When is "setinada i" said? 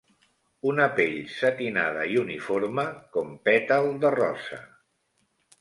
1.33-2.17